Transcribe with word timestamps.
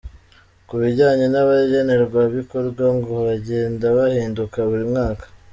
Ku 0.67 0.73
bijyanye 0.81 1.25
n’abagenerwabikorwa 1.29 2.85
ngo 2.95 3.13
bagenda 3.27 3.85
bahinduka 3.97 4.57
buri 4.69 4.85
mwaka. 4.91 5.25